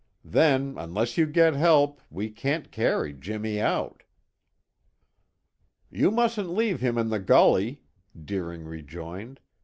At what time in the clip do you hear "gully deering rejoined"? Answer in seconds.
7.19-9.41